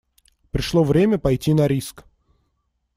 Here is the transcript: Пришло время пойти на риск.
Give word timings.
Пришло 0.49 0.83
время 0.83 1.19
пойти 1.19 1.53
на 1.53 1.67
риск. 1.67 2.05